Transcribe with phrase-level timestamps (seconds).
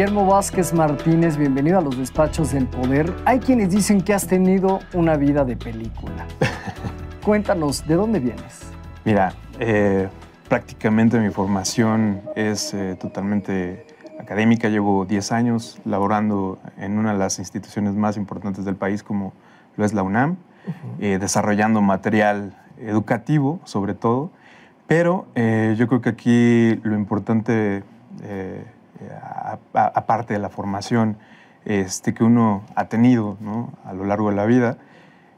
[0.00, 3.12] Guillermo Vázquez Martínez, bienvenido a los despachos del poder.
[3.26, 6.26] Hay quienes dicen que has tenido una vida de película.
[7.22, 8.62] Cuéntanos, ¿de dónde vienes?
[9.04, 10.08] Mira, eh,
[10.48, 13.86] prácticamente mi formación es eh, totalmente
[14.18, 14.70] académica.
[14.70, 19.34] Llevo 10 años laborando en una de las instituciones más importantes del país, como
[19.76, 20.38] lo es la UNAM,
[20.98, 24.30] eh, desarrollando material educativo, sobre todo.
[24.86, 27.84] Pero yo creo que aquí lo importante
[29.72, 31.16] aparte de la formación
[31.64, 33.36] este, que uno ha tenido
[33.84, 34.78] a lo largo de la vida,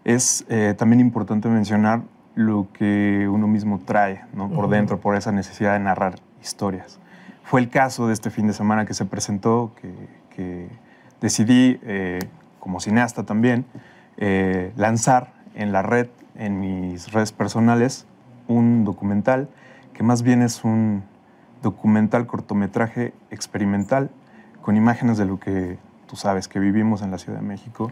[0.05, 2.03] es eh, también importante mencionar
[2.35, 6.99] lo que uno mismo trae por dentro, por esa necesidad de narrar historias.
[7.45, 9.73] Fue el caso de este fin de semana que se presentó,
[10.35, 10.69] que,
[11.21, 12.19] decidí, eh,
[12.59, 13.65] como cineasta también,
[14.17, 18.07] eh, lanzar en la red, en mis redes personales,
[18.49, 19.49] un documental
[19.93, 21.05] que más bien es un
[21.63, 24.11] documental cortometraje experimental
[24.61, 27.91] con imágenes de lo que tú sabes que vivimos en la Ciudad de México.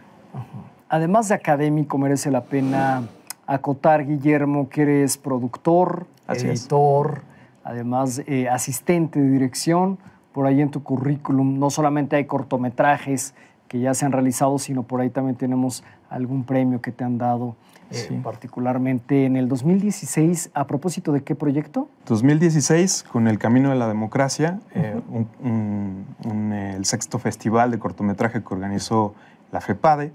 [0.89, 3.03] Además de académico, merece la pena
[3.47, 7.23] acotar, Guillermo, que eres productor, editor,
[7.65, 9.99] además eh, asistente de dirección.
[10.33, 13.35] Por ahí en tu currículum no solamente hay cortometrajes
[13.71, 17.19] que ya se han realizado, sino por ahí también tenemos algún premio que te han
[17.19, 17.55] dado
[17.93, 20.51] eh, particularmente en el 2016.
[20.55, 21.89] ¿A propósito de qué proyecto?
[22.07, 25.01] 2016, con El Camino de la Democracia, eh,
[25.45, 29.15] el sexto festival de cortometraje que organizó
[29.53, 30.13] la FEPADE,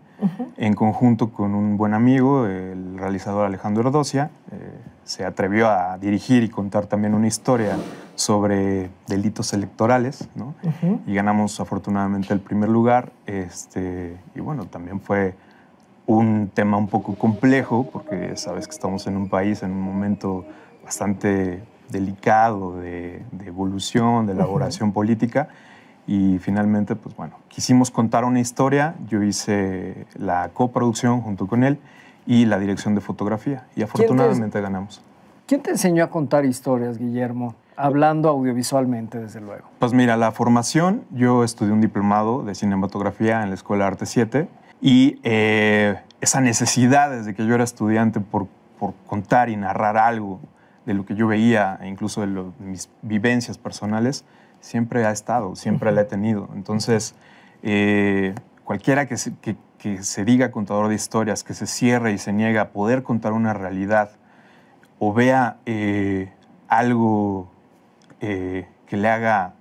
[0.58, 6.44] en conjunto con un buen amigo, el realizador Alejandro Erdocia, eh, se atrevió a dirigir
[6.44, 7.78] y contar también una historia
[8.16, 10.56] sobre delitos electorales, ¿no?
[11.06, 13.12] Y ganamos afortunadamente el primer lugar.
[13.25, 15.35] Este, y bueno, también fue
[16.07, 20.45] un tema un poco complejo, porque sabes que estamos en un país en un momento
[20.84, 25.50] bastante delicado de, evolución, de elaboración política,
[26.07, 31.79] y finalmente, pues bueno, quisimos contar una historia, yo hice la coproducción junto con él
[32.27, 35.01] y la dirección de fotografía, y afortunadamente ganamos.
[35.47, 37.53] ¿Quién te enseñó a contar historias, Guillermo?
[37.77, 39.67] Hablando audiovisualmente, desde luego.
[39.79, 44.47] Pues mira, la formación, yo estudié un diplomado de cinematografía en la Escuela Arte 7
[44.81, 48.47] y eh, esa necesidad desde que yo era estudiante por,
[48.79, 50.39] por, contar y narrar algo
[50.85, 52.27] de lo que yo veía, e incluso de,
[52.59, 54.25] mis vivencias personales,
[54.65, 56.49] siempre ha estado, siempre la he tenido.
[56.55, 57.13] Entonces,
[57.61, 58.33] eh,
[58.63, 59.55] cualquiera que se, que,
[60.03, 63.53] se, diga contador de historias, que se cierre y se niega a poder contar una
[63.53, 64.09] realidad
[64.97, 66.31] o vea eh,
[66.67, 67.51] algo
[68.19, 69.53] que le haga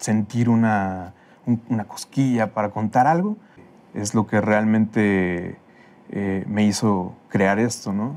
[0.00, 1.14] sentir una,
[1.68, 3.36] una cosquilla para contar algo,
[3.94, 5.56] es lo que realmente
[6.10, 8.16] eh, me hizo crear esto, ¿no?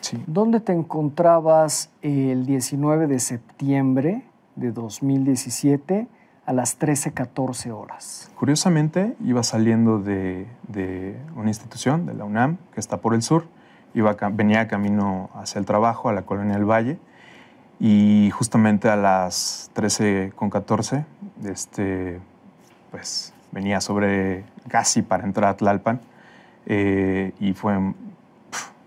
[0.00, 0.20] sí.
[0.26, 4.24] ¿Dónde te encontrabas el 19 de septiembre
[4.58, 6.08] de 2017
[6.46, 8.30] a las 13:14 horas?
[8.34, 10.46] Curiosamente, iba saliendo de,
[11.36, 13.46] una institución, de la UNAM, que está por el sur,
[13.94, 16.98] iba, venía camino hacia el trabajo, a la colonia del Valle,
[17.78, 21.04] y justamente a las 13:14,
[21.44, 22.20] este,
[22.90, 26.00] pues venía sobre casi para entrar a Tlalpan
[26.66, 27.94] eh, y fue,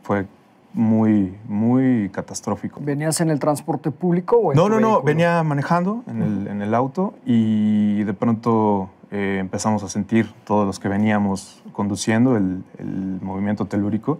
[0.03, 0.28] fue
[0.74, 2.80] muy, muy catastrófico.
[2.82, 6.62] ¿Venías en el transporte público o en No, no, no, venía manejando en el, en
[6.62, 12.64] el, auto y de pronto eh, empezamos a sentir todos los que veníamos conduciendo el,
[12.78, 14.20] el, movimiento telúrico.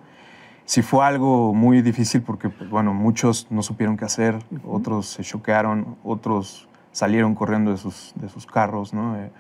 [0.66, 5.24] Sí fue algo muy difícil porque, pues, bueno, muchos no supieron qué hacer, otros se
[5.24, 9.18] choquearon, otros salieron corriendo de sus, de sus carros, ¿no?
[9.18, 9.32] Eh,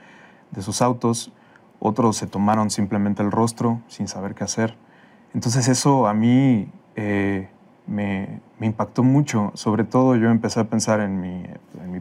[0.51, 1.31] de sus autos,
[1.79, 4.75] otros se tomaron simplemente el rostro sin saber qué hacer.
[5.33, 7.47] Entonces eso a mí eh,
[7.87, 11.43] me, impactó mucho, sobre todo yo empecé a pensar en mi,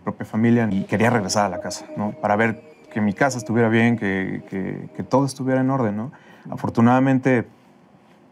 [0.02, 2.12] propia familia y quería regresar a la casa, ¿no?
[2.12, 4.42] Para ver que mi casa estuviera bien, que,
[4.96, 6.12] que, todo estuviera en orden, ¿no?
[6.50, 7.46] Afortunadamente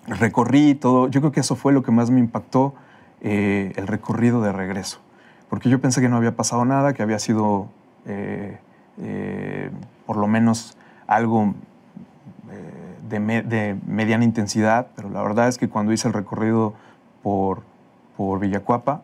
[0.07, 2.75] recorrí todo, yo creo que eso fue lo que más me impactó,
[3.21, 5.01] eh, el recorrido de regreso,
[5.51, 7.69] porque yo pensé que no había pasado nada, que había sido...
[8.07, 8.59] Eh,
[10.07, 11.55] por lo menos algo
[13.11, 16.75] eh, de, mediana intensidad, pero la verdad es que cuando hice el recorrido
[17.23, 17.63] por,
[18.17, 19.03] por Villacuapa,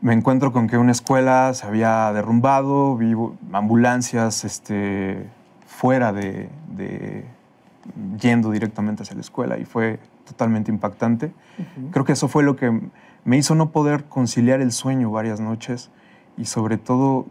[0.00, 3.14] me encuentro con que una escuela se había derrumbado, vi
[3.52, 5.28] ambulancias este,
[5.64, 6.48] fuera de,
[8.20, 11.32] yendo directamente hacia la escuela y fue totalmente impactante.
[11.92, 12.80] Creo que eso fue lo que
[13.24, 15.90] me hizo no poder conciliar el sueño varias noches
[16.36, 17.26] y sobre todo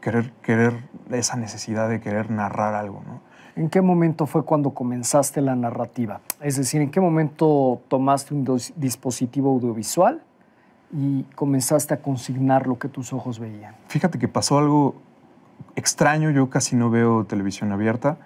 [0.00, 3.29] querer, querer, esa necesidad de querer narrar algo, ¿no?
[3.60, 6.22] ¿En qué momento fue cuando comenzaste la narrativa?
[6.40, 10.22] Es decir, ¿en qué momento tomaste un dispositivo audiovisual
[10.90, 13.74] y comenzaste a consignar lo que tus ojos veían?
[13.88, 14.94] Fíjate que pasó algo
[15.76, 18.16] extraño, yo casi no veo televisión abierta.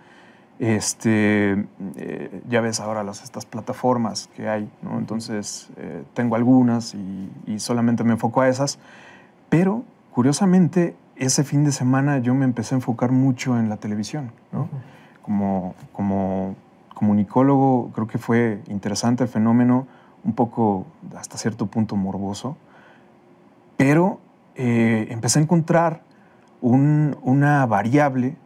[0.61, 1.67] Este,
[1.97, 4.99] eh, ya ves ahora las, estas plataformas que hay, ¿no?
[5.01, 8.79] Entonces, eh, tengo algunas y, solamente me enfoco a esas.
[9.49, 9.83] Pero,
[10.13, 14.69] curiosamente, ese fin de semana yo me empecé a enfocar mucho en la televisión, ¿no?
[15.25, 16.55] Como, como
[16.95, 19.87] comunicólogo, creo que fue interesante el fenómeno,
[20.23, 20.87] un poco
[21.17, 22.57] hasta cierto punto morboso,
[23.77, 24.21] pero
[24.55, 26.03] eh, empecé a encontrar
[26.61, 28.37] una variable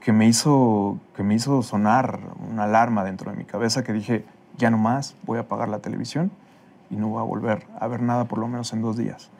[0.00, 4.24] que me, hizo, que me hizo sonar una alarma dentro de mi cabeza que dije,
[4.56, 6.30] ya no más, voy a apagar la televisión
[6.88, 9.30] y no voy a volver a ver nada por lo menos en dos días.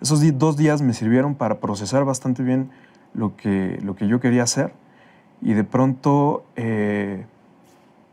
[0.00, 2.70] Esos dos días me sirvieron para procesar bastante bien
[3.14, 4.72] lo que, lo que yo quería hacer
[5.40, 7.24] y de pronto eh,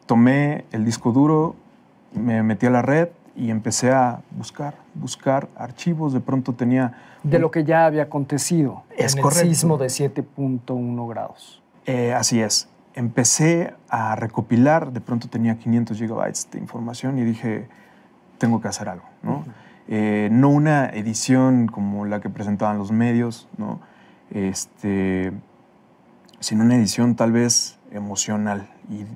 [0.05, 1.55] tomé el disco duro,
[2.13, 6.13] me metí a la red y empecé a buscar, buscar archivos.
[6.13, 6.93] De pronto tenía...
[7.23, 11.61] De lo que ya había acontecido es en el sismo de 7.1 grados.
[11.85, 12.69] Eh, así es.
[12.93, 17.67] Empecé a recopilar, de pronto tenía 500 gigabytes de información y dije,
[18.37, 19.43] tengo que hacer algo, ¿no?
[19.87, 23.81] Eh, no una edición como la que presentaban los medios, ¿no?
[24.31, 25.33] Este,
[26.45, 28.69] sino una edición tal vez emocional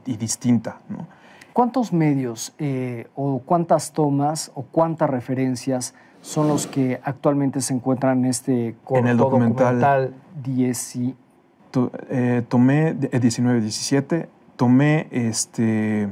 [0.08, 1.06] y, distinta, ¿no?
[1.54, 8.20] ¿Cuántos medios eh, o cuántas tomas o cuántas referencias son los que actualmente se encuentran
[8.20, 10.96] en este corto en el documental, documental 10
[12.10, 16.10] eh, tomé 19, 17, eh, tomé este.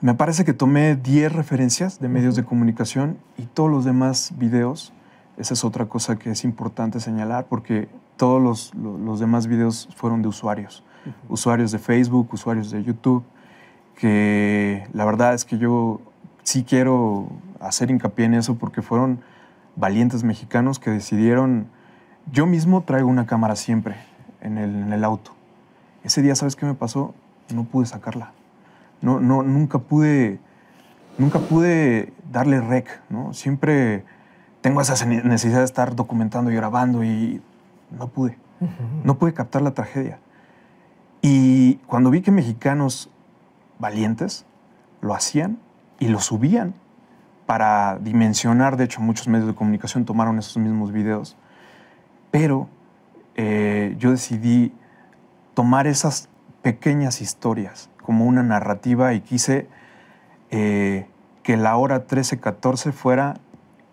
[0.00, 4.92] Me parece que tomé 10 referencias de medios de comunicación y todos los demás videos.
[5.36, 7.88] Esa es otra cosa que es importante señalar porque
[8.18, 10.84] todos los, los demás videos fueron de usuarios.
[11.30, 13.24] Usuarios de Facebook, usuarios de YouTube,
[13.96, 16.02] que la verdad es que yo
[16.42, 17.28] sí quiero
[17.60, 19.20] hacer hincapié en eso porque fueron
[19.76, 21.68] valientes mexicanos que decidieron
[22.32, 23.96] yo mismo traigo una cámara siempre
[24.40, 25.32] en el, auto.
[26.04, 27.14] Ese día, ¿sabes qué me pasó?
[27.54, 28.32] No pude sacarla.
[29.00, 30.38] No, no, nunca pude,
[31.16, 33.32] nunca pude darle rec, ¿no?
[33.32, 34.04] Siempre
[34.60, 37.40] tengo esa necesidad de estar documentando y grabando y
[37.90, 38.38] no pude.
[39.04, 40.18] No pude captar la tragedia.
[41.22, 43.10] Y cuando vi que mexicanos
[43.78, 44.46] valientes
[45.00, 45.58] lo hacían
[46.00, 46.74] y lo subían
[47.46, 51.36] para dimensionar, de hecho muchos medios de comunicación tomaron esos mismos videos,
[52.30, 52.68] pero
[53.36, 54.72] eh, yo decidí
[55.54, 56.28] tomar esas
[56.62, 59.68] pequeñas historias como una narrativa y quise
[60.50, 61.06] eh,
[61.42, 63.40] que la hora 13-14 fuera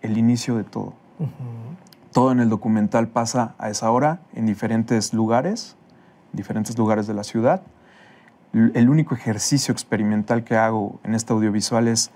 [0.02, 0.94] el inicio de todo.
[2.16, 5.76] Todo en el documental pasa a esa hora en diferentes lugares,
[6.32, 7.60] diferentes lugares de la ciudad.
[8.54, 12.10] El único ejercicio experimental que hago en este audiovisual es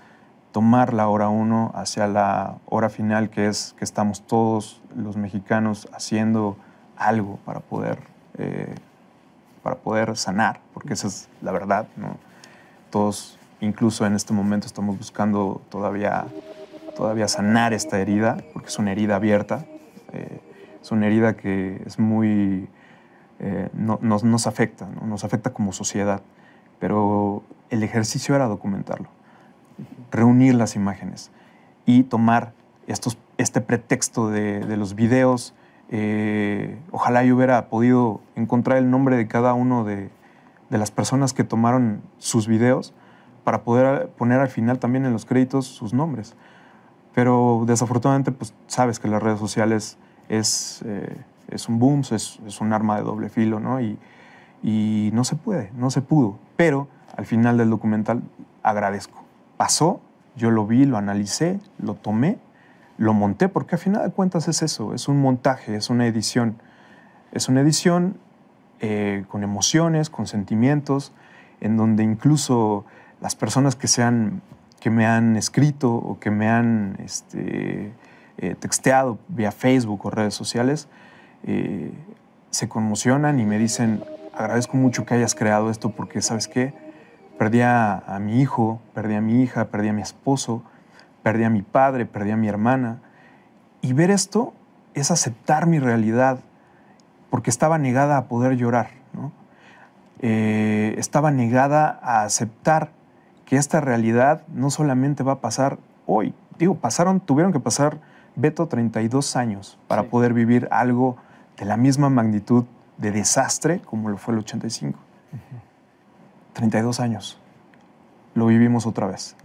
[0.51, 5.87] tomar la hora uno hacia la hora final, que es que estamos todos los mexicanos
[5.93, 6.57] haciendo
[6.97, 7.99] algo para poder,
[8.39, 8.73] eh,
[9.61, 11.87] para poder sanar, porque esa es la verdad.
[12.89, 16.25] Todos, incluso en este momento, estamos buscando todavía,
[16.95, 19.63] todavía sanar esta herida, porque es una herida abierta,
[20.81, 22.67] es una herida que es muy...
[23.39, 25.07] Eh, nos, nos afecta, ¿no?
[25.07, 26.21] nos afecta como sociedad,
[26.79, 29.09] pero el ejercicio era documentarlo
[30.11, 31.31] reunir las imágenes
[31.85, 32.53] y tomar
[32.87, 35.53] estos, este pretexto de, los videos.
[35.89, 40.09] Eh, ojalá yo hubiera podido encontrar el nombre de cada uno de,
[40.69, 42.93] las personas que tomaron sus videos
[43.43, 46.35] para poder poner al final también en los créditos sus nombres.
[47.13, 49.97] Pero desafortunadamente, pues sabes que las redes sociales
[50.31, 51.17] es, eh,
[51.49, 53.81] es un boom, es, es, un arma de doble filo, ¿no?
[53.81, 53.97] Y,
[54.63, 56.39] y no se puede, no se pudo.
[56.55, 58.21] Pero al final del documental
[58.63, 59.21] agradezco
[59.57, 60.01] pasó,
[60.35, 62.39] yo lo vi, lo analicé, lo tomé,
[62.97, 66.55] lo monté, porque al final de cuentas es eso, es un montaje, es una edición.
[67.31, 68.17] Es una edición
[68.79, 71.13] eh, con emociones, con sentimientos,
[71.59, 72.85] en donde incluso
[73.21, 73.87] las personas que,
[74.79, 77.93] que me han escrito o que me han este,
[78.41, 80.89] eh, texteado vía Facebook o redes sociales,
[81.43, 81.91] eh,
[82.49, 86.73] se conmocionan y me dicen, agradezco mucho que hayas creado esto porque, ¿sabes qué?
[87.37, 90.63] Perdí a, mi hijo, perdí a mi hija, perdí a mi esposo,
[91.23, 93.01] perdí a mi padre, perdí a mi hermana.
[93.81, 94.53] Y ver esto
[94.93, 96.39] es aceptar mi realidad,
[97.29, 98.89] porque estaba negada a poder llorar,
[100.19, 102.89] eh, estaba negada a aceptar
[103.45, 106.33] que esta realidad no solamente va a pasar hoy.
[106.59, 107.97] Digo, pasaron, tuvieron que pasar,
[108.41, 111.17] Beto, 32 años para poder vivir algo
[111.57, 112.65] de la misma magnitud
[112.97, 114.99] de desastre como lo fue el 85.
[116.53, 117.39] 32 años.
[118.33, 119.35] Lo vivimos otra vez,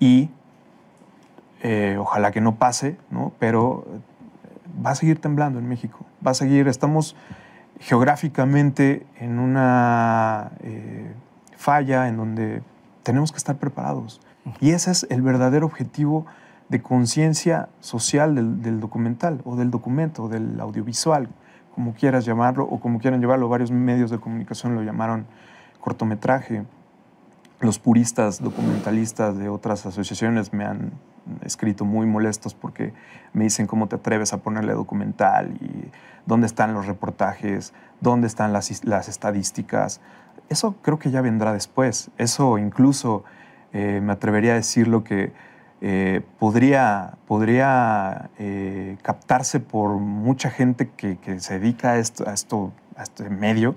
[0.00, 0.30] Y
[1.62, 3.32] eh, ojalá que no pase, ¿no?
[3.38, 3.86] Pero
[4.84, 6.04] va a seguir temblando en México.
[6.26, 7.16] Va a seguir, estamos
[7.80, 11.12] geográficamente en una eh,
[11.56, 12.62] falla en donde
[13.02, 14.20] tenemos que estar preparados.
[14.60, 16.26] Y ese es el verdadero objetivo
[16.72, 21.28] de conciencia social del, documental o del documento, del audiovisual,
[21.74, 23.46] como quieras llamarlo o como quieran llevarlo.
[23.50, 25.26] Varios medios de comunicación lo llamaron
[25.80, 26.64] cortometraje.
[27.60, 30.92] Los puristas documentalistas de otras asociaciones me han
[31.44, 32.94] escrito muy molestos porque
[33.34, 35.90] me dicen cómo te atreves a ponerle documental y
[36.24, 40.00] dónde están los reportajes, dónde están las, estadísticas.
[40.48, 42.10] Eso creo que ya vendrá después.
[42.16, 43.24] Eso incluso
[43.74, 45.34] eh, me atrevería a decir lo que
[45.84, 52.32] eh, podría, podría eh, captarse por mucha gente que, que se dedica a esto, a
[52.32, 53.74] esto, a este medio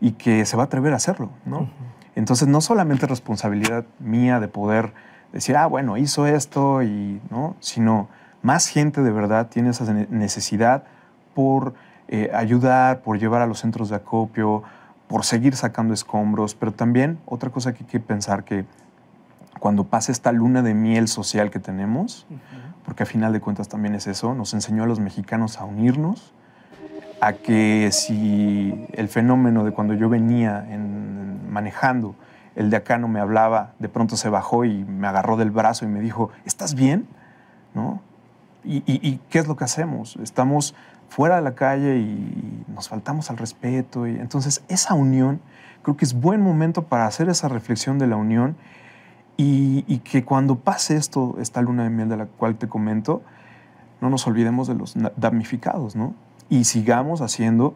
[0.00, 1.30] y que se va a atrever a hacerlo.
[1.44, 1.68] ¿no?
[2.14, 4.92] Entonces, no solamente responsabilidad mía de poder
[5.32, 7.56] decir, ah, bueno, hizo esto, y, ¿no?
[7.58, 8.08] sino
[8.42, 10.84] más gente de verdad tiene esa necesidad
[11.34, 11.74] por
[12.34, 14.62] ayudar, por llevar a los centros de acopio,
[15.08, 18.64] por seguir sacando escombros, pero también otra cosa que hay que pensar que
[19.62, 22.26] cuando pase esta luna de miel social que tenemos,
[22.84, 26.34] porque a final de cuentas también es eso, nos enseñó a los mexicanos a unirnos,
[27.20, 32.16] a que si el fenómeno de cuando yo venía en, manejando,
[32.56, 35.84] el de acá no me hablaba, de pronto se bajó y me agarró del brazo
[35.84, 37.06] y me dijo, ¿estás bien?
[37.72, 38.02] ¿No?
[38.64, 40.16] ¿Y, y qué es lo que hacemos?
[40.16, 40.74] Estamos
[41.08, 44.08] fuera de la calle y nos faltamos al respeto.
[44.08, 45.40] Y entonces esa unión,
[45.84, 48.56] creo que es buen momento para hacer esa reflexión de la unión
[49.36, 53.22] y, que cuando pase esto, esta luna de miel de la cual te comento,
[54.00, 56.14] no nos olvidemos de los damnificados, ¿no?
[56.48, 57.74] Y sigamos haciendo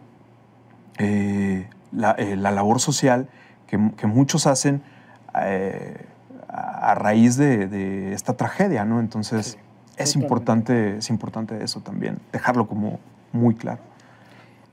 [0.98, 1.68] eh,
[2.18, 3.28] eh, la, labor social
[3.66, 4.82] que, muchos hacen
[5.40, 6.04] eh,
[6.48, 9.00] a raíz de, esta tragedia, ¿no?
[9.00, 9.58] Entonces,
[9.96, 13.00] es, importante, es importante eso también, dejarlo como
[13.32, 13.80] muy claro.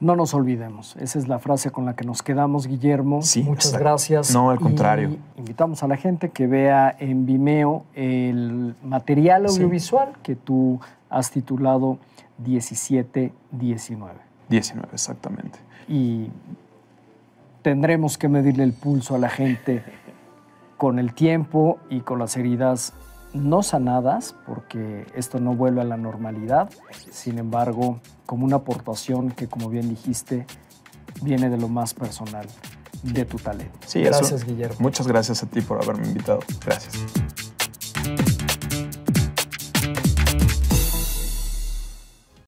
[0.04, 0.98] No nos olvidemos.
[0.98, 3.22] Esa es la frase con la que nos quedamos, Guillermo.
[3.22, 4.34] Sí, Muchas gracias.
[4.34, 5.16] No, al contrario.
[5.38, 12.00] invitamos a la gente que vea en Vimeo el material audiovisual que tú has titulado
[12.46, 14.14] 1719.
[14.50, 15.60] 19, exactamente.
[15.88, 16.28] Y
[17.62, 19.84] tendremos que medirle el pulso a la gente
[20.76, 22.94] con el tiempo y con las heridas
[23.34, 26.70] no sanadas, porque esto no vuelve a la normalidad,
[27.12, 30.46] sin embargo, como una aportación que, como bien dijiste,
[31.22, 32.48] viene de lo más personal
[33.02, 33.80] de tu talento.
[33.86, 34.78] Sí, gracias, Guillermo.
[34.80, 36.40] Muchas gracias a ti por haberme invitado.
[36.64, 37.04] Gracias.